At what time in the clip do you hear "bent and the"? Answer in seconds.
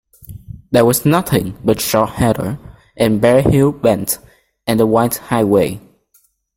3.71-4.87